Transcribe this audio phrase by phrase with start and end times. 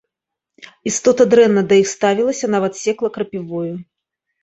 [0.91, 3.65] Істота дрэнна да іх ставілася, нават секла крапівою.